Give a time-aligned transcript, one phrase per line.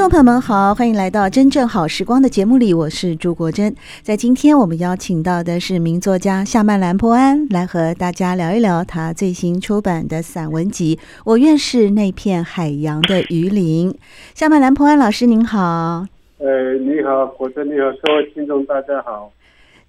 [0.00, 3.76] 众朋友们好，欢迎来到真正好时光的节目里，我是朱国珍。
[4.00, 13.92] 在今天我们邀请到的是名作家夏曼兰波安，来和大家聊一聊他最新出版的散文集《我愿是那片海洋的鱼鳞》。
[14.34, 16.06] 夏曼兰波安老师您好，
[16.38, 19.30] 呃，你好，国珍你好，各位听众大家好。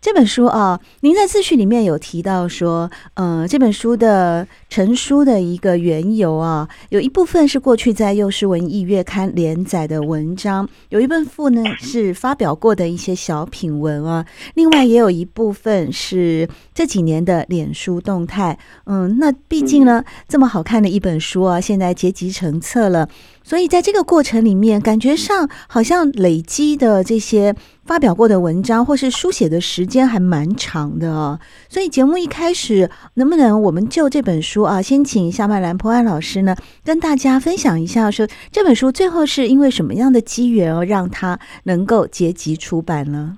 [0.01, 18.57] 这本书啊，您在自序里面有提到说，呃，这本书的成书的一个缘由啊，有一部分是过去在《幼师文艺月刊》连载的文章，有一部分呢是发表过的一些小品文啊，另外也有一部分是这几年的脸书动态。
[18.85, 23.07] 嗯，那毕竟呢，这么好看的一本书啊，现在结集成册了。
[23.51, 31.37] 所以在这个过程里面，感觉上好像累积的这些发表过的文章，或是书写的时间还蛮长的哦。
[31.67, 43.37] 所以节目一开始，能不能我们就这本书啊，先请夏曼兰波安老师呢，跟大家分享一下，说这本书最后是因为什么样的机缘哦，让它能够结集出版呢？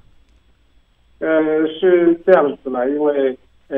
[1.22, 1.28] 呃，
[1.80, 3.36] 是这样子啦，因为
[3.70, 3.78] 呃，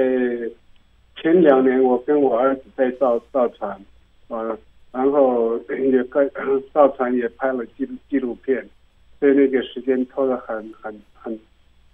[1.16, 3.72] 前两年我跟我儿子在造造船
[4.28, 4.58] 啊。
[4.96, 5.60] 然后
[5.92, 6.32] 也跟
[6.74, 8.66] 造船也拍了纪录纪录片，
[9.20, 11.38] 所以那个时间拖得很很很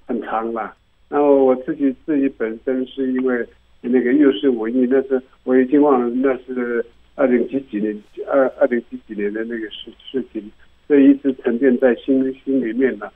[0.06, 0.72] 很长了。
[1.10, 3.44] 然后我自己自己本身是因为
[3.82, 6.86] 那个又是文艺，那是我已经忘了那是
[7.16, 10.52] 二零几几年二二零几几年的那个事事情，
[10.88, 13.12] 所以一直沉淀在心心里面了。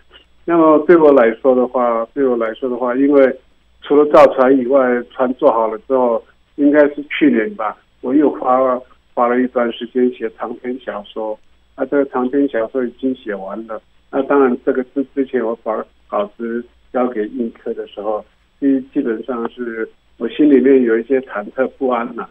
[0.45, 3.40] 那么对我来说的话，对我来说的话，因为
[3.84, 4.81] 除了造船以外，
[5.12, 6.24] 船做好了之后，
[6.56, 8.81] 应该是去年吧，我又花了。
[9.15, 11.39] 花了一段时间写长篇小说，
[11.77, 13.81] 那这个长篇小说已经写完了。
[14.11, 18.23] 那当然，这个之之前我把稿子交给印刻的时候，
[18.59, 19.87] 基基本上是
[20.17, 22.27] 我心里面有一些忐忑不安呐。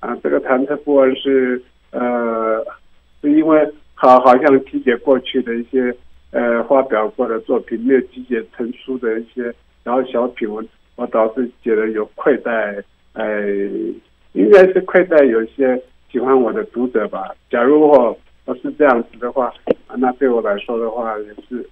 [0.00, 2.64] 啊，这个忐忑不安是呃，
[3.20, 5.94] 是因为好好像集结过去的一些
[6.30, 9.54] 呃发表过的作品，没有集结成书的一些
[9.84, 10.66] 然后小品文，
[10.96, 12.82] 我倒是觉得有愧待，
[13.12, 13.46] 呃，
[14.32, 15.78] 应该是愧待有一些。
[16.12, 17.34] 喜欢我的读者吧。
[17.48, 18.14] 假如我
[18.44, 19.50] 我是这样子的话，
[19.96, 21.66] 那对我来说的话也是，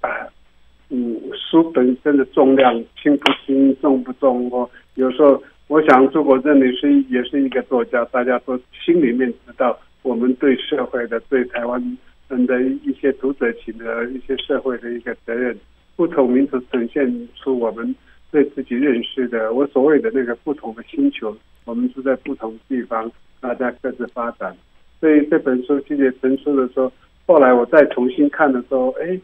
[0.89, 4.49] 嗯，书本身的重量轻不轻、重不重？
[4.49, 15.55] 我有时候我想，朱国珍你是也是一个作家，大家都心里面知道，我们对社会的、对台湾人的一些读者群的一些社会的一个责任，
[15.97, 17.95] 不同民族呈现出我们
[18.33, 21.37] 对自己认识的，我所谓的那个不同的星球，
[21.67, 23.13] 我们是在不同地方。
[23.41, 24.55] 大家各自发展，
[25.01, 26.93] 所以这本书集结成书的时候，
[27.27, 29.19] 后来我再重新看的时候，哎，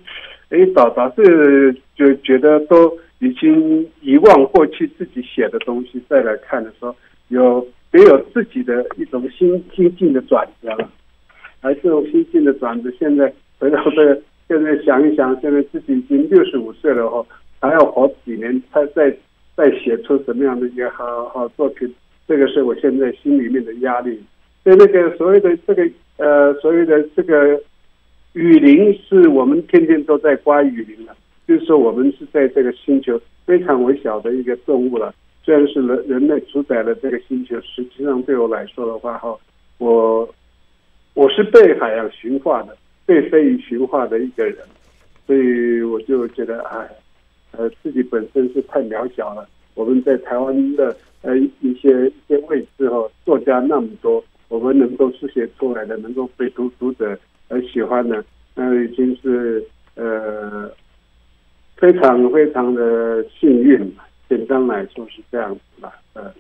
[0.49, 6.95] 哎，导导是就觉得都已经遗忘过去自己写的东西，再来看的时候，
[7.29, 10.91] 有别有自己的一种心心境的转折了。
[11.61, 17.27] 而这种心境的转折，现在回到这，现在想一想，现在自己已经六十五岁了哈，
[17.61, 19.15] 还要活几年，才再
[19.57, 21.93] 再写出什么样的一个好好作品。
[22.29, 24.21] 这个是我现在心里面的压力，
[24.65, 27.61] 所以那个所谓的这个呃，所谓的这个
[28.33, 31.15] 雨林，是我们天天都在刮雨林了，
[31.47, 35.15] 就是说我们是在这个星球非常微小的一个动物了。
[35.45, 39.33] 虽然是人人类主宰了这个星球，实际上对我来说的话，哈，
[39.79, 40.29] 我
[41.15, 42.77] 我是被海洋驯化的，
[43.07, 44.57] 被非鱼驯化的一个人，
[45.29, 46.89] 所以我就觉得，哎，
[47.53, 49.49] 呃，自己本身是太渺小了。
[49.75, 50.97] 我们在台湾的。
[51.27, 57.19] 呃，一些一些位置哈，作家那么多，我们能够书写出来的，能够被读读者
[57.49, 58.25] 而喜欢的，
[58.55, 59.61] 那已经是
[59.97, 60.71] 呃
[61.77, 63.93] 非常非常的幸运。
[64.29, 65.93] 简单来说是这样子吧。
[66.13, 66.33] 呃，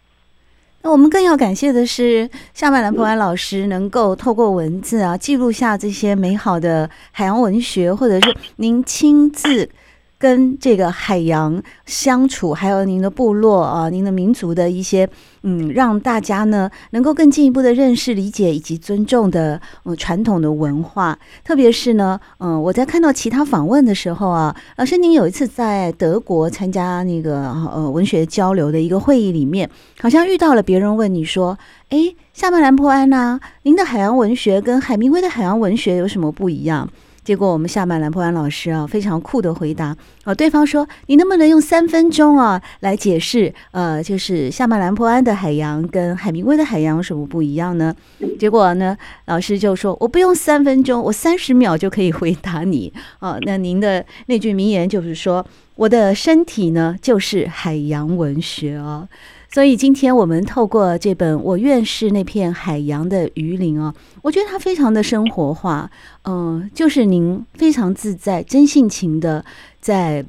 [0.83, 9.69] 那我们更要感谢的是夏曼兰波安老师，能够透过文字啊记录下这些美好的海洋文学，或者是您亲自。
[10.18, 15.08] 跟这个海洋相处，还有您的部落啊，您的民族的一些
[15.42, 21.18] 嗯，让大家呢能够更进一步的认识、理解以及尊重的呃传统的文化。
[21.44, 29.68] 特别是呢，嗯、我在看到其他访问的时候啊，老师您有一次在德国参加那个呃文学交流的一个会议里面，
[30.00, 31.58] 好像遇到了别人问你说
[31.90, 36.88] ：“哎，夏曼兰波安呐，您的海洋文学跟海明威的海洋文学有什么不一样？”
[37.26, 43.52] 结果我们夏曼兰波安老师啊，非常酷的回答啊，对方说：“你能不能用三分钟啊来解释？
[43.73, 47.93] 呃，就是夏曼兰波安的海洋跟海明威的海洋有什么不一样呢？”
[48.38, 52.93] 结果呢，老师就说：“我不用三分钟，我三十秒就可以回答你。
[53.19, 55.44] ”啊，那您的那句名言就是说
[55.75, 59.08] ：“我的身体呢，就是海洋文学哦。”
[59.52, 65.90] 所以今天我们透过这本《我愿是那片海洋的鱼鳞》哦，我觉得它非常的生活化，
[66.25, 69.43] 嗯、呃，就是您非常自在、真性情的
[69.81, 70.25] 在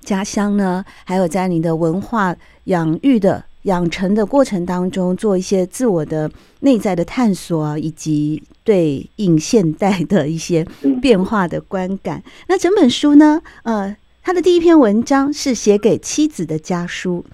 [0.00, 6.30] 家乡呢，还有在您的文化养育的养成的过程当中，做一些自我的
[6.60, 10.66] 内在的探索，以及对应现代的一些
[11.02, 12.22] 变化的观感。
[12.48, 17.24] 那整本书呢，呃，他的第一篇文章是写给妻子的家书。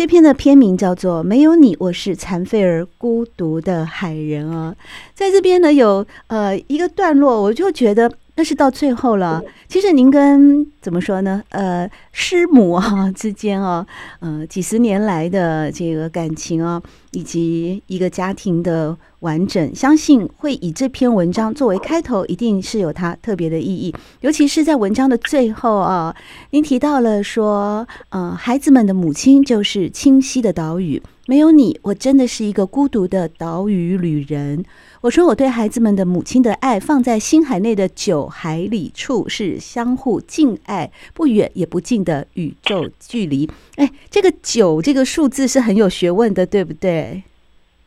[0.00, 4.74] 这篇的片名叫做《没有你，我是残废而孤独的海人》啊，
[5.12, 8.10] 在这边呢有呃一个段落，我就觉得。
[8.40, 11.42] 但是到最后了，其实您跟怎么说呢？
[11.50, 13.86] 呃，师母啊 之间啊，
[14.20, 23.94] 呃，几十年来的这个感情啊，以及一个家庭的完整，相信会以这篇文章作为开头，一定是有它特别的意义。
[24.22, 26.16] 尤其是在文章的最后啊，
[26.52, 34.64] 您提到了说，呃，孩子们的母亲就是清晰的岛屿，没有你，我真的是一个孤独的岛屿旅人。
[35.02, 43.48] 我说，我对孩子们的母亲的爱放在心海内的九海里处，是相互敬爱、不远也不近的宇宙距离。
[43.76, 47.22] 哎，这个九这个数字是很有学问的，对不对？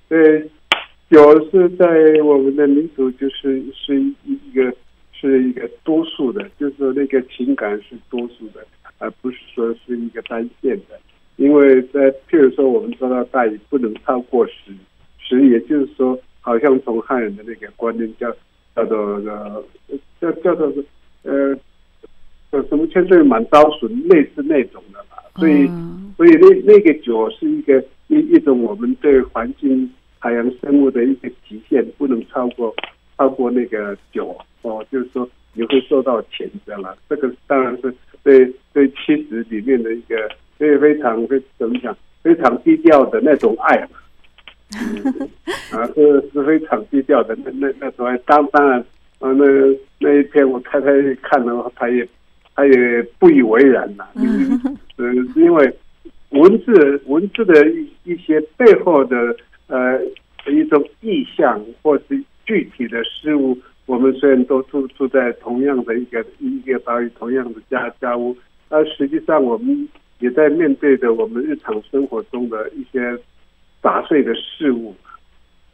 [0.10, 0.50] 对，
[1.12, 1.86] 九是在
[2.24, 4.75] 我们的民族就是是一个
[5.12, 8.65] 是一个多数的，就是那个情感是多数的，
[8.98, 11.00] 而不是说是一个单线的。
[11.36, 14.74] 因为在譬如说，我们说到大于不能超过十，
[15.19, 16.19] 十也就是说。
[16.44, 18.30] 好像从汉人的那个观念叫
[18.75, 19.63] 叫做呃
[20.19, 20.72] 叫叫做
[21.24, 21.56] 呃
[22.51, 25.66] 叫什么千岁满刀笋类似那种的吧，所以
[26.18, 32.75] 所以那那个酒是一个一一种我们对环境海洋生物的一个极限，不能超过
[33.18, 36.96] 超过那个酒哦，就是说你会受到谴责了。
[37.10, 40.16] 这个当然是对对妻子里面的一个
[40.57, 44.00] 非非常非怎么讲非常低调的那种爱嘛。
[44.80, 45.30] 嗯、
[45.72, 47.36] 啊，是是非常低调的。
[47.44, 48.80] 那那那时候，当当然，
[49.20, 49.46] 啊，那
[50.00, 50.88] 那一篇我太太
[51.22, 52.08] 看了，她也
[52.56, 54.06] 她也不以为然呐。
[54.16, 54.60] 嗯，
[54.98, 55.74] 嗯，因为
[56.30, 59.36] 文字文字的一一些背后的
[59.68, 60.00] 呃
[60.48, 68.36] 一种意象，或是具体的事物，我们虽然都住住在同样的一个一个岛屿，同样的家家屋，
[68.70, 69.88] 但实际上我们
[70.20, 73.00] 也在面对着我们日常生活中的一些。
[73.83, 74.96] 杂碎的事物，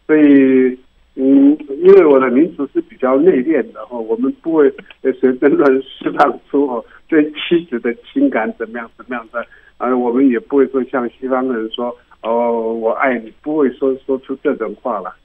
[0.07, 0.75] 所以，
[1.15, 4.73] 嗯，因为我的民族是比较内敛的哈，我们不会
[5.19, 9.45] 随便乱释放出哦对妻子的情感怎么样怎么样的，
[9.77, 15.15] 而，我们也不会说像西方人说哦我爱你，不会说说出这种话了。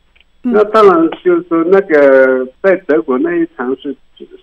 [0.43, 3.97] 那当然就是说那个在德国那一场是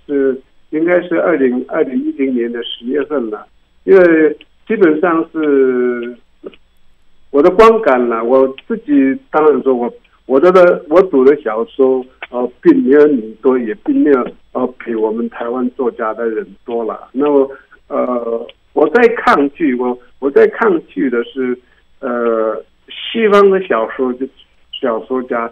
[0.08, 3.46] 是应该是二零二零一零年的十月份了，
[3.84, 4.36] 因为
[4.68, 6.18] 基本上是。
[7.32, 8.92] 我的观感呢，我自己
[9.32, 9.92] 当然说我
[10.26, 17.08] 我的的我读的小说呃，并没有你多，也并没有呃比我们台湾作家的人多了。
[17.14, 17.50] 那么
[17.88, 21.58] 呃，我在抗拒我我在抗拒的是
[22.00, 24.28] 呃西方的小说就
[24.72, 25.50] 小说家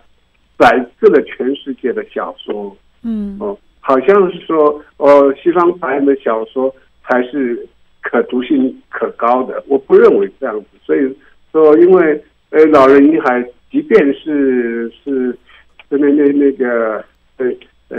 [0.57, 0.69] 宰
[0.99, 6.73] 制了全世界的小说，嗯哦，好像是说呃西方白人的小说
[7.07, 7.65] 才是
[8.01, 11.17] 可读性可高的，我不认为这样子，所以。
[11.51, 15.37] 说，因为呃，老人与海，即便是是
[15.89, 17.03] 那那那个
[17.37, 17.45] 呃
[17.89, 17.97] 呃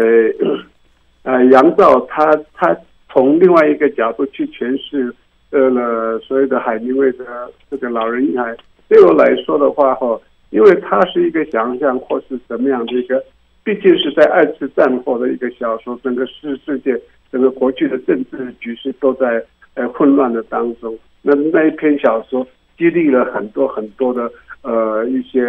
[1.22, 2.76] 呃杨照，他他
[3.08, 5.14] 从另外一个角度去诠释
[5.50, 8.56] 呃了所谓的海明威的这个老人与海，
[8.88, 13.22] 对我来说的话哈，因为他是一个想象或是怎么样的一个，
[13.62, 22.44] 毕竟是在二次战后的一个小说，整个世世界整个国际的政治局势都在呃混乱的当中，那那一篇小说。
[22.80, 24.32] 激励了很多很多的
[24.62, 25.42] 呃一些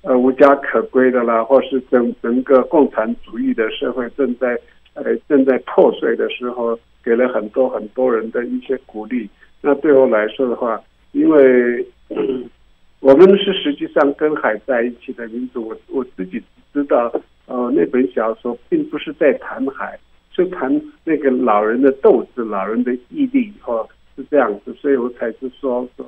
[0.00, 4.58] 呃无家可归的啦，或是整整个共产主义的社会正在
[4.94, 9.28] 呃正在破碎的时候，给了很多很多人的一些鼓励。
[9.60, 10.80] 那对我来说的话，
[11.12, 11.86] 因为
[13.00, 17.12] 我们是实际上跟海在一起的民族，我我自己知道，
[17.46, 19.98] 呃，那本小说并不是在谈海，
[20.34, 23.86] 是谈那个老人的斗志、老人的毅力，哦，
[24.18, 26.04] 是这样子，所以我才是说说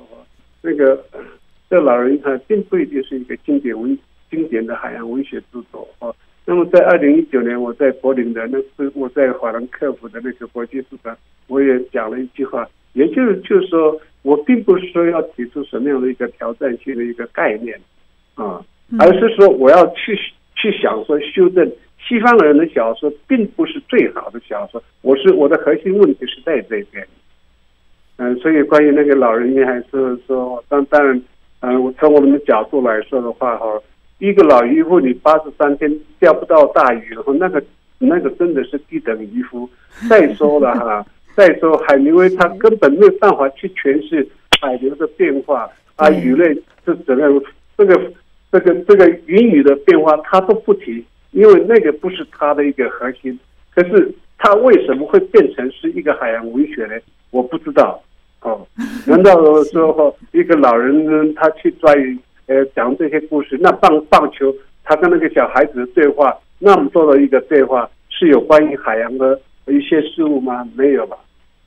[0.61, 1.01] 那个
[1.69, 3.97] 这老人他并不一定是一个经典文
[4.29, 6.13] 经典的海洋文学著作，哦。
[6.43, 17.79] 那么在二零一九年，我在柏林的那次，我在法兰克福的那个国际书展，我也讲了一句话，也就是就是说，我并不是说要提出什么样的一个挑战性的一个概念
[18.35, 18.61] 啊，
[18.99, 20.17] 而是说我要去
[20.55, 21.65] 去想说修正
[22.05, 27.07] 西方人的小说并不是最好的小说，我是我的核心问题是在这边。
[28.17, 31.21] 嗯，所以关于那个老人，还是说当当然，
[31.61, 33.81] 嗯，我从我们的角度来说的话，哈。
[34.19, 37.63] 一个老渔夫，你八十三天钓不到大鱼，然后那个
[37.97, 39.67] 那个真的是低等渔夫。
[40.07, 41.03] 再说了哈，
[41.35, 44.27] 再说海明威他根本没有办法去诠释
[44.61, 46.53] 海流的变化啊，鱼类
[46.85, 47.41] 是怎样，
[47.75, 47.99] 这个
[48.51, 53.39] 这个这个云雨的变化他都不提，因为那个不是他的一个核心。
[53.73, 56.93] 可是他为什么会变成是一个海洋文学呢？
[57.31, 58.01] 我不知道。
[58.41, 58.65] 哦，
[59.05, 59.33] 难道
[59.65, 62.17] 说一个老人他去抓鱼？
[62.47, 70.67] 呃，讲这些故事，那棒棒球，他跟那个小孩子的对话，那么多的一个对话，是有关于海洋的一些事物吗？
[70.75, 71.15] 没有吧。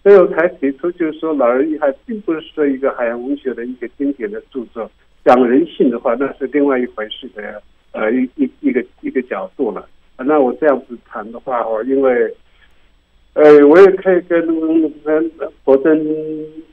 [0.02, 4.90] 所以我才提出，就是说，《老人与海》并不是说一个海洋文学的一个经典的著作。
[5.24, 9.88] 讲人性的话，那是另外一回事的，呃，一一一个一个角度了。
[10.18, 12.30] 那我这样子谈的话，哦，因为，
[13.34, 14.46] 呃，我也可以跟
[15.04, 15.30] 跟
[15.62, 15.96] 博登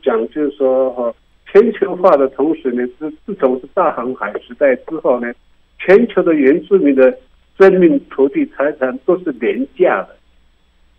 [0.01, 1.13] 讲，就是说，哈。
[1.53, 5.33] 全球化的同时呢，自自从是大航海时代之后呢，
[5.79, 7.13] 全球的原住民的
[7.57, 10.15] 生命、土地、财产都是廉价的。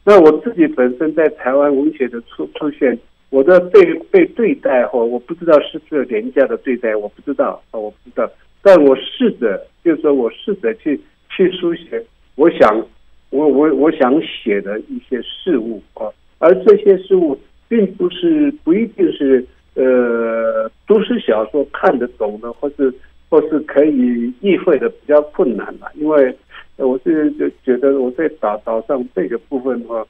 [0.04, 2.98] 那我自己本身在台湾文学的出出现，
[3.30, 8.30] 我的被被对待或我不知道是不是廉价的对待，我不知道啊，我不知道。
[8.60, 11.00] 但我试着，就是说我试着去
[11.30, 12.04] 去书写，
[12.34, 12.86] 我想
[13.32, 16.06] 我我我想写的一些事物啊，
[16.38, 17.36] 而这些事物
[17.68, 19.44] 并不是不一定是。
[19.74, 22.92] 呃，都市小说看得懂的，或是
[23.30, 26.36] 或是可以意会的比较困难吧，因为
[26.76, 30.06] 我是就觉得我在岛岛上这个部分的话，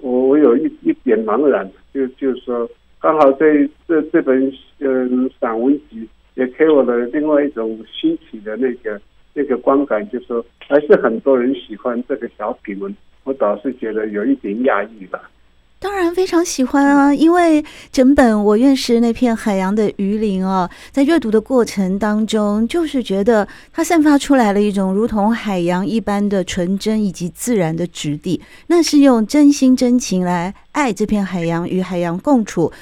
[0.00, 2.68] 我我有一一点茫然，就就是说，
[3.00, 9.00] 刚好这这这本嗯散文集也给我了另外一种新奇的那个
[9.32, 12.94] 那个观感，就是说还是很多人喜欢这个小品文，
[13.24, 15.30] 我倒是觉得有一点压抑吧。
[15.78, 32.72] 当然非常喜欢啊，因为整本我愿是那片海洋的鱼鳞啊，在阅读的过程当中，就是觉得它散发出来了一种如同海洋一般的纯真以及自然的质地，那是用真心真情来爱这片海洋，与海洋共处。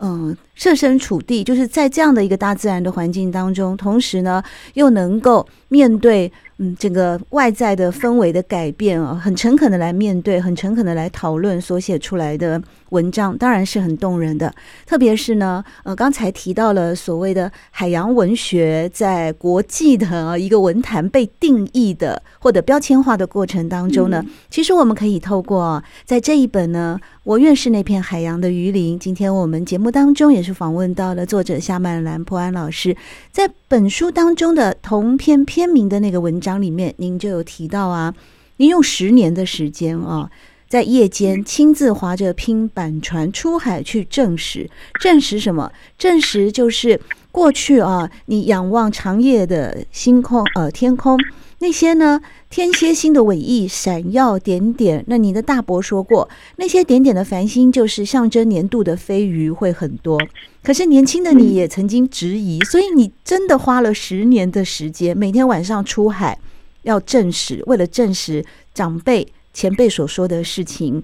[0.00, 4.42] 嗯，设身处地，就是在这样的一个大自然的环境当中，同时呢，
[4.74, 14.54] 又能够面对嗯这个外在的氛围的改变啊，很诚恳的来面对，很诚恳的来讨论所写出来的文章，当然是很动人的。
[14.86, 27.00] 特别是呢，呃，刚才提到了所谓的海洋文学在国际的一个文坛被定义的或者标签化的过程当中呢，嗯、其实我们可以透过在这一本呢。
[27.24, 28.98] 我愿是那片海洋的鱼鳞。
[28.98, 32.94] 今天我们节目当中也是访问到了作者夏曼兰波安老师，
[33.32, 38.14] 在本书当中的同篇篇名的那个文章里面，您就有提到啊，
[38.58, 40.30] 您用十年的时间啊，
[40.68, 44.68] 在夜间亲自划着拼板船出海去证实，
[45.00, 45.72] 证实什么？
[45.96, 47.00] 证实就是
[47.32, 51.18] 过去啊，你仰望长夜的星空，呃，天空。
[51.60, 52.20] 那些呢，
[52.50, 55.04] 天蝎星的尾翼闪耀点点。
[55.06, 60.18] 那你的大伯说过，那些点点的繁星就是象征年度的飞鱼会很多。
[60.62, 66.38] 可是年轻的你也曾经质疑，所以你真的花了十年的时间，每天晚上出海
[66.82, 68.44] 要证实，为了证实
[68.74, 71.02] 长辈前辈所说的事情，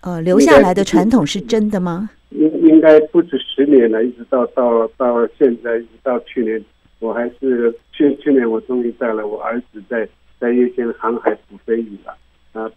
[0.00, 2.10] 呃，留下来的传统是真的吗？
[2.30, 6.62] 应应该不止十年了，一直到到到现在，一直到去年。
[7.00, 12.16] 我还是去去年，我终于带了我儿子在在夜间航海捕飞鱼了
[12.52, 12.70] 啊！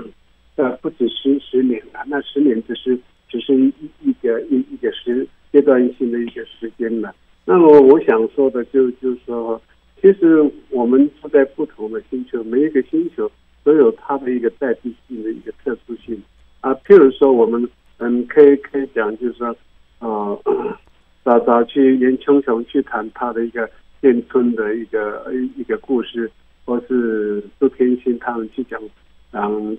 [0.56, 3.72] 呃，不止十十年了，那十年只是只是一
[4.02, 7.14] 一个一一个时阶段性的一个时间了。
[7.46, 9.60] 那么我想说的就就是说，
[10.02, 13.30] 其实我们住在不同的星球，每一个星球
[13.64, 16.22] 都有它的一个代替性的一个特殊性
[16.60, 16.74] 啊。
[16.86, 19.56] 譬如说，我们嗯，可以可以讲，就是说，
[20.00, 20.36] 啊。
[21.22, 23.68] 早早去严琼琼去谈他的一个
[24.00, 26.30] 建村的一个一个故事，
[26.64, 28.80] 或是杜天心他们去讲，
[29.32, 29.76] 嗯，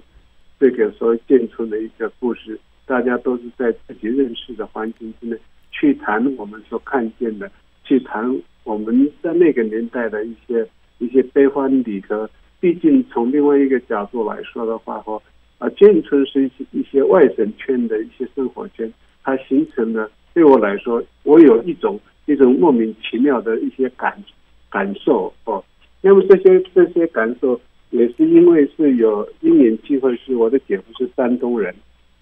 [0.59, 5.35] 这个所谓建村的一个故事，大家都是在自己认识的环境之内
[5.71, 7.51] 去谈我们所看见的，
[7.83, 10.67] 去谈我们在那个年代的一些
[10.99, 12.29] 一些悲欢离合。
[12.59, 15.19] 毕竟从另外一个角度来说的话，哈，
[15.57, 18.93] 啊，建村是一些一些外省圈的一些生活圈，
[19.23, 24.21] 它形成了对我来说，我有一种一种莫名其妙的一些感
[24.69, 25.63] 感受哦。
[26.01, 27.59] 那么这些这些感受
[27.91, 31.73] 也是因为是有因缘机会，是我的姐夫是山东人，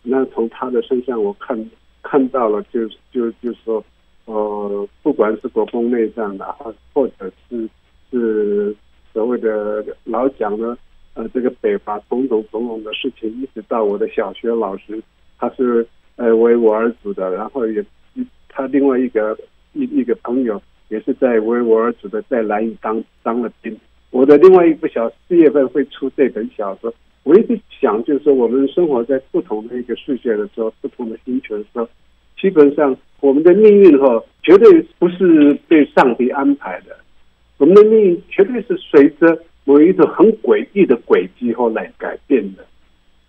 [0.03, 1.57] 那从他的身上我看
[2.03, 3.83] 看到了就，就就就是说，
[4.25, 6.45] 呃，不管是国共内战的，
[6.93, 7.69] 或者是
[8.11, 8.75] 是。
[9.11, 10.77] 所谓的老蒋呢，
[11.15, 15.01] 呃，这个北伐种种种种的事情，一直到我的小学老师，
[15.39, 15.85] 他是
[16.15, 17.83] 呃维吾尔族的，然后也
[18.59, 19.37] 他另外一个
[19.71, 23.73] 一一个朋友也是在维吾尔族的，在兰屿当当了兵。
[24.11, 31.87] 我的另外一部小四月份会出这本小说，我一直想就是说，我们生活在不同的一个世界的时候，不同的星球的时候，
[32.37, 36.93] 基本上我们的命运哈，绝对不是被上帝安排的。
[37.59, 42.65] 我们的命运绝对是随着某一种很诡异的轨迹后来改变的，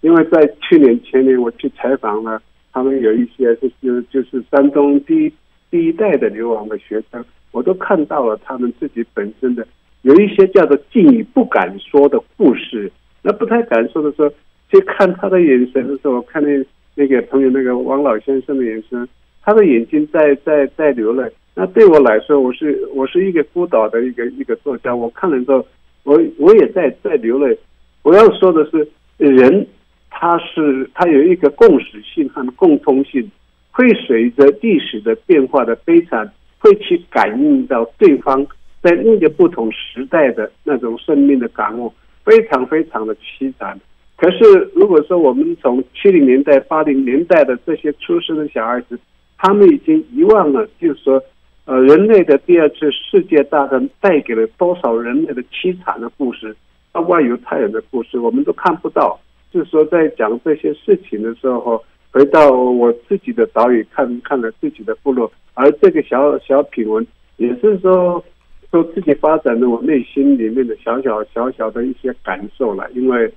[0.00, 5.32] 因为在去年前年我去采访了他们有一些就是就是山东第一
[5.70, 9.66] 第一代的流亡的学生，我都看到了他们自己本身的
[10.02, 12.90] 有一些叫做禁语不敢说的故事。
[13.22, 14.30] 那不太敢说的时候，
[14.70, 19.06] 就看他的眼神的时候，我看那那个朋友那个王老先生的眼神，
[19.42, 21.30] 他的眼睛在在在流泪。
[21.54, 24.94] 那对我来说，我是我是一个孤岛的一个一个作家。
[24.94, 25.66] 我看了之后，
[26.04, 27.58] 我我也在在流泪。
[28.02, 29.66] 我要说的是，人
[30.10, 33.30] 他是他有一个共识性和共通性，
[33.70, 38.46] 会随着历史的变化的悲惨，会去感应到对方
[38.82, 41.92] 在那个不同时代的那种生命的感悟，
[42.25, 43.80] 非常非常的凄惨。
[44.16, 44.44] 可是
[44.75, 48.99] 如果说我们从七零年代、八零年代的这些出生的小孩子，
[49.38, 51.23] 他们已经遗忘了，就是说。
[51.66, 56.56] 呃，人类的第二次世界大战带给了多少人类的凄惨的故事，
[56.90, 59.16] 包括犹太人的故事，我们都看不到。
[59.50, 61.82] 就是说，在讲这些事情的时候，
[62.13, 68.25] 回到我自己的岛屿看看了自己的部落，而这个小小品文也是说
[68.71, 72.89] 说自己发展的我内心里面的小小小小的一些感受了。
[72.93, 73.32] 因为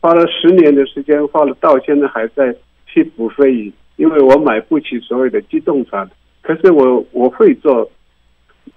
[0.00, 2.54] 花了十年的时间，花了到现在还在
[2.86, 6.08] 去补飞鱼，因为我买不起所谓的机动船。
[6.42, 7.90] 可是我我会做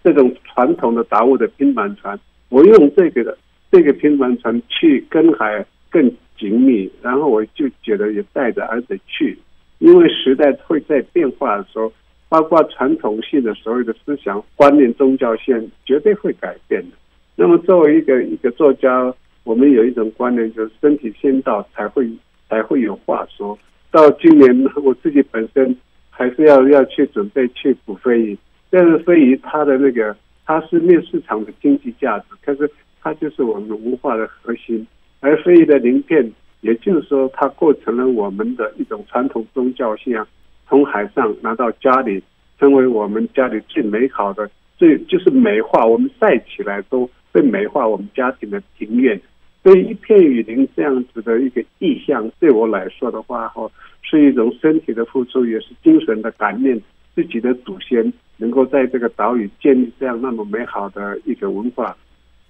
[0.01, 3.37] 这种传统的达悟的拼板船，我用这个的
[3.69, 9.37] 这个拼板船去跟海更紧密，然后我就觉得也带着儿子去，
[9.79, 11.91] 因为时代会在变化的时候，
[12.29, 16.97] 包括传统性的所有的思想观念、宗教性绝对会改变的。
[17.35, 22.09] 那么作为一个一个作家，我们有一种观念，就是身体先到才会
[22.49, 23.57] 才会有话说。
[23.91, 25.75] 到今年我自己本身。
[26.09, 28.37] 还是要要去准备去补非遗，
[28.71, 32.67] 但是非遗它的那个它是面市场的经济价值，可是
[32.99, 34.83] 它就是我们文化的核心。
[35.19, 40.27] 而飞鱼的鳞片，也就是说它构成了我们的一种传统宗教信仰，
[40.67, 42.21] 从海上拿到家里，
[42.59, 49.19] 成为我们家里最美好的，最就是美化我们晒起来都会美化我们家庭的庭院。
[49.63, 53.69] 所以一片雨林这样子的一个意象，对我来说的话，哈。
[54.09, 56.81] 是一种身体的付出，也是精神的感念。
[57.13, 61.97] 自己的祖先能够在这个岛屿建立这样那么美好的一个文化。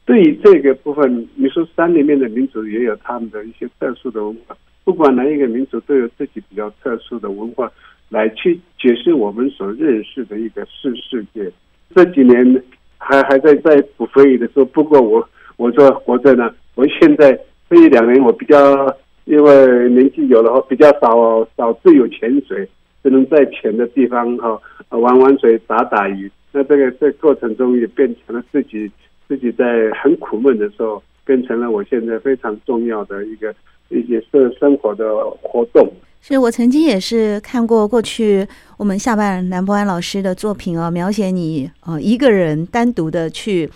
[0.08, 4.58] 对于这个部分，你说山里面的民族也有他们的一些特殊的文化。
[4.84, 7.70] 不管哪一个民族都有自己比较特殊的文化，
[8.08, 11.52] 来去解释我们所认识的一个世世界。
[11.94, 12.64] 这几年
[12.98, 17.38] 还还在在捕飞鱼的时候，不过我我说活着呢，我现在
[17.70, 18.98] 这一两年我比较。
[19.28, 22.66] 因为年纪有了后，比较少少自由潜水，
[23.04, 24.58] 只能在浅的地方哈
[24.92, 26.32] 玩玩水、打打鱼。
[26.54, 28.90] 那这个这过程中也变成了自己
[29.28, 33.54] 自己在很苦闷的时候，变成了我现在非常重要的一个
[33.90, 35.06] 一些生生活的
[35.42, 35.92] 活动。
[36.22, 43.70] 是我曾经也是看过过去我们下半南博安老师的作品啊，描写你啊一个人单独的去。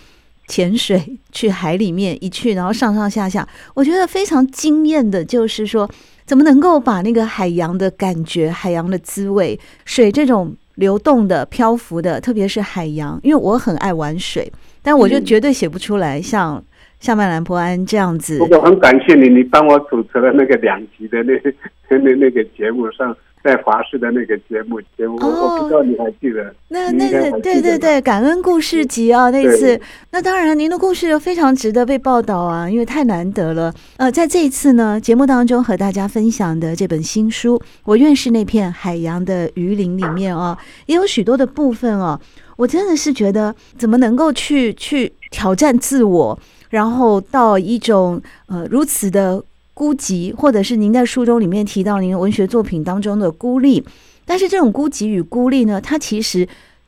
[0.48, 5.88] 潜水去海里面一去，然后上上下下，我觉得非常惊艳的，就是说
[6.26, 14.52] 怎么能够把那个海洋的感觉、海洋的滋味、水这种流动的、漂浮的，特别是海洋，因为我很爱玩水，
[14.82, 16.62] 但我就绝对写不出来像
[17.00, 18.38] 夏曼兰博安这样子。
[18.40, 21.32] 我很感谢你，你帮我主持了那个两集的那
[21.98, 26.54] 那那个节目上，在华视的那个节目节目，我不知道你还记得？
[26.68, 29.80] 那那个对对对，感恩故事集啊，那次
[30.12, 33.74] 那当然您的故事非常值得被报道啊，因为太难得了。
[33.96, 42.20] 呃，在这一次呢节目当中和大家分享的这本新书《我愿是那片海洋的鱼鳞》里面啊，也有许多的部分啊，
[42.56, 46.38] 我真的是觉得怎么能够去去挑战自我，
[46.70, 49.42] 然后到一种呃如此的。
[49.74, 53.82] 孤寂，或者是您在书中里面提到您文学作品当中的孤立，
[54.24, 56.46] 但是这种孤寂与孤立呢，它其实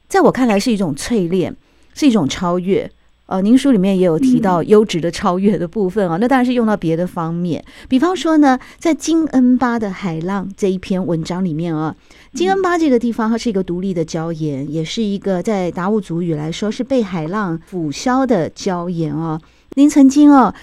[0.08, 1.54] 在我看来是一种淬炼，
[1.94, 2.90] 是一种超越。
[3.26, 11.96] 呃，您书里面也有提到优质的超越的部分啊，那当然是用到别的方面，比方说呢，在金恩巴的海浪这一篇文章里面啊，
[12.34, 19.40] 金恩巴这个地方它是一个独立的礁岩，也是一个在达悟族语来说是被海浪腐消的礁岩啊。
[19.76, 20.54] 您曾经啊。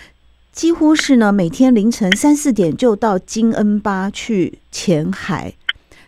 [0.51, 5.53] 几乎是呢，每天凌晨三四点就到金恩巴去潜海，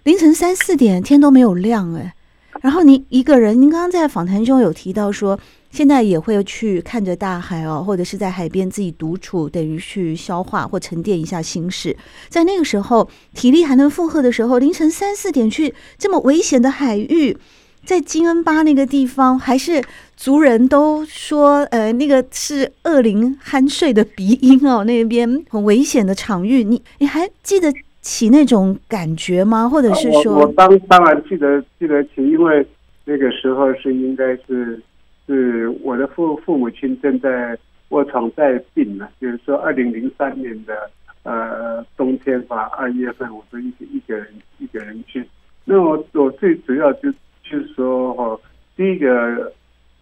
[0.03, 2.13] 凌晨三四点天都没有亮哎。
[2.62, 5.39] 然后您一个人，您刚刚在访谈中有提到说，
[5.71, 11.95] 现在也会去看着大海哦，或者是在海边自己独处，等于去消化或沉淀一下心事。
[12.27, 17.38] 在那个时候，体力还能负荷的时候，凌晨三四点去这么危险的海域。
[17.86, 19.84] 在金恩巴那个地方，还是
[20.15, 29.67] 族人都说，呃，那个是恶灵酣睡的鼻音哦，那边很危险的场域，你你还记得起那种感觉吗？
[29.67, 32.65] 或者是说，我，我当当然记得记得起，因为
[33.04, 34.82] 那个时候是应该是
[35.28, 37.58] 是我的父父母亲正在
[37.89, 40.89] 卧床在病呢，就是说二零零三年的
[41.24, 44.28] 呃冬天吧，二月份，我就一个一个人
[44.60, 45.28] 一个人去，
[45.65, 47.13] 那我我最主要就。
[47.54, 48.39] 就是说，哈，
[48.76, 49.54] 第一个，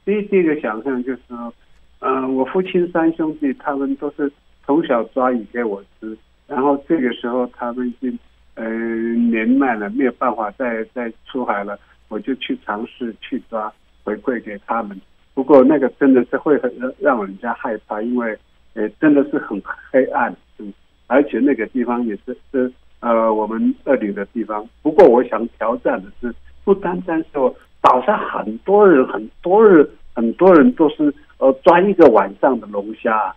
[0.06, 1.54] 第一第一个想象就是说，
[2.00, 4.32] 嗯、呃，我父亲三兄弟他们都是
[4.66, 8.18] 从小抓鱼给我吃，然后这个时候他们已经，
[8.54, 13.70] 嗯、呃，年迈了，没有办法再再出海了，我就去尝试去抓，
[14.06, 14.98] 回馈给他们。
[15.34, 18.40] 不过那个真的是会很让人家害怕，因为，
[18.76, 19.62] 呃，真的是很
[19.92, 20.72] 黑暗，嗯，
[21.08, 24.66] 而且那个地方也是是呃我们二里的地方。
[24.82, 26.34] 不过我想挑战的是。
[26.64, 33.34] 不单单说岛上很多人，很多人，很多人都是呃抓一个晚上的龙虾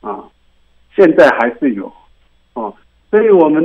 [0.00, 0.24] 啊，
[0.94, 1.92] 现在还是有
[2.54, 2.74] 哦，
[3.10, 3.62] 所以我们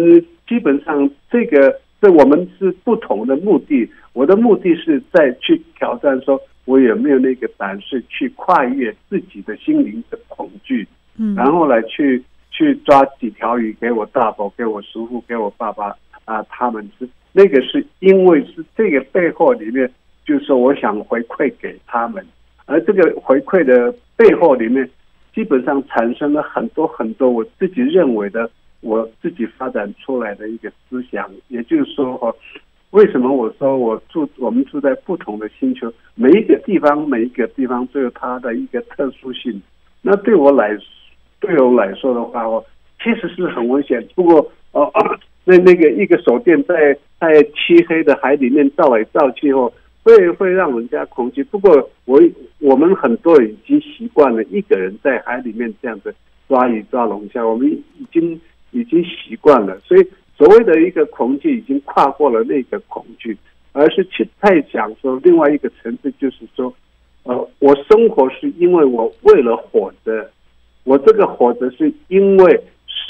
[0.48, 3.90] 基本上这个这我们是不同的目的。
[4.14, 10.86] 我的目的是在去挑战，说我有没有那个胆识去跨越自己的心灵的恐惧，
[11.18, 17.08] 嗯，然后来去去抓几条鱼给我大伯，给我叔父，给我爸爸啊，他们是。
[17.34, 19.90] 那个是因为是这个背后里面，
[20.26, 22.26] 就是说我想回馈给他们，
[22.66, 24.90] 而这个回馈的背后里面，
[25.34, 28.50] 基本上产生了很多很多我自己认为的，
[28.82, 31.30] 我自己发展出来的一个思想。
[31.48, 32.34] 也就是说，哈，
[32.90, 39.62] 为什么我说我住我们住在不同的星球，每一个地方每一个地方都有它的一个特殊性。
[40.02, 40.78] 那对我来
[41.40, 42.66] 对我来说的话，我
[43.02, 44.06] 其实是很危险。
[44.16, 44.92] 不过哦。
[45.44, 49.74] 那那个一个手电在在漆黑的海里面照来照去后，
[50.04, 51.44] 会会让人家恐惧。
[51.46, 52.22] 不过我
[52.60, 56.14] 我们很多人已经习惯了一个人在海里面这样子
[56.48, 59.80] 抓鱼抓龙虾，我们已经已经习惯了。
[59.80, 63.36] 所以所谓的一个恐惧已经跨过了那个恐惧，
[63.72, 66.72] 而是去再讲说另外一个层次，就是说，
[67.24, 70.30] 呃，我生活是因为我为了活着，
[70.84, 72.62] 我这个活着是因为。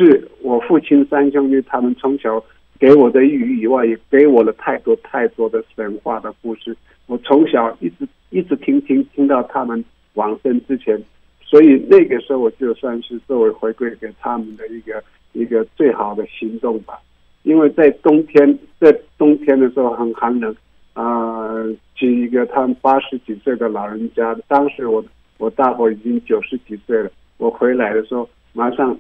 [0.05, 2.43] 是我父亲三兄弟，他们从小
[2.79, 6.75] 给我的鱼以外，也给我了太多太多的神话的故事。
[7.05, 9.83] 我从小一直一直听听听到他们
[10.15, 10.99] 往生之前，
[11.43, 16.99] 所以那个时候我就算是作为回馈给他们的一个一个最好的行动吧。
[17.43, 20.55] 因为在冬天，在冬天的时候很寒冷
[20.93, 25.03] 啊，去、呃、一个他们八十几岁的老人家，当时我
[25.37, 28.97] 我大伯已经九十几岁了，我回来的时候马上。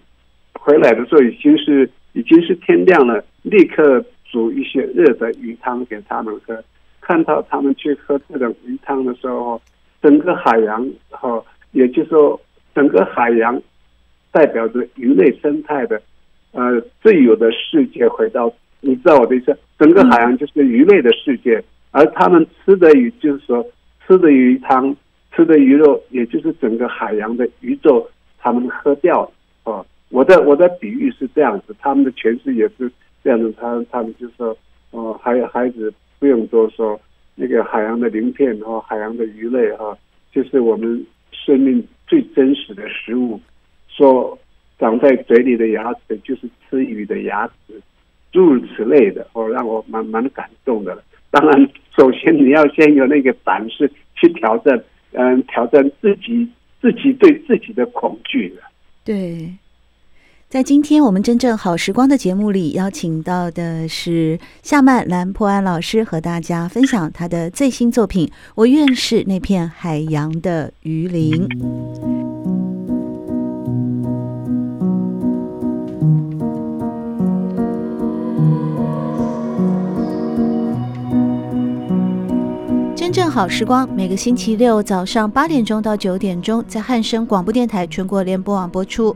[0.63, 6.63] 回来的时候已经是已经是天亮了，立刻煮一些热的鱼汤给他们喝。
[6.99, 9.59] 看到他们去喝这种鱼汤的时候，
[10.03, 12.39] 整个海洋哈，也就是说
[12.75, 13.59] 整个海洋
[14.31, 15.99] 代表着鱼类生态的
[16.51, 19.57] 呃最有的世界回到，你知道我的意思？
[19.79, 23.65] 整个海洋就是鱼类的世界，而他们吃的鱼就是说
[24.05, 24.95] 吃的鱼汤、
[25.35, 29.31] 吃的鱼肉，也就是整个海洋的鱼肉，他们喝掉了。
[30.11, 32.91] 我的我的比喻是这样子，他们的诠释也是
[33.23, 33.51] 这样子。
[33.59, 34.55] 他他们就说，
[34.91, 36.99] 哦，还有孩子不用多说，
[37.33, 39.97] 那个海洋的鳞片和海洋的鱼类哈，
[40.31, 43.39] 就是我们生命最真实的食物。
[43.87, 44.37] 说
[44.77, 47.81] 长在嘴里的牙齿就是吃鱼的牙齿，
[48.31, 51.01] 诸如此类的，哦，让我蛮蛮感动的。
[51.29, 56.49] 当然，首先你要先有那个胆识去挑战，嗯，挑战自己
[56.81, 58.61] 自己对自己的恐惧的。
[59.03, 59.49] 对，
[60.51, 71.47] 在今天我们真正好时光的节目里，邀请到的是夏曼蓝波安老师，和大家分享他的最新作品《我愿是那片海洋的鱼鳞》。
[82.93, 89.15] 真正好时光，每个星期六早上八点钟到九点钟，在汉声广播电台全国联播网播出。